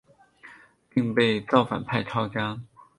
[0.89, 2.59] 并被造反派抄家。